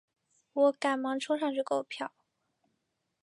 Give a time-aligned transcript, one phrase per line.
[0.53, 2.11] 我赶忙冲上去购票